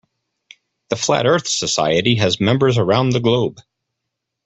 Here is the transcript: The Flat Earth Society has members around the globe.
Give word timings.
The 0.89 0.95
Flat 0.95 1.27
Earth 1.27 1.47
Society 1.47 2.15
has 2.15 2.39
members 2.39 2.79
around 2.79 3.11
the 3.11 3.19
globe. 3.19 3.59